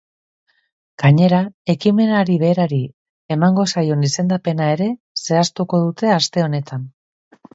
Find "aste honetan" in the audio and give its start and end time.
6.17-6.89